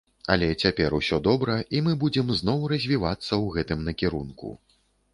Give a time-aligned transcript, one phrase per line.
[0.35, 4.49] Але цяпер усё добра, і мы будзем зноў развівацца ў гэтым накірунку.